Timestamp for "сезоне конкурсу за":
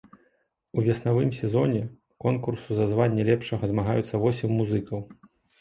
1.39-2.89